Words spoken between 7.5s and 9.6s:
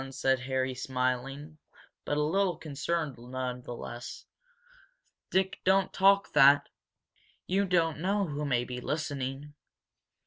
don't know who may be listening!"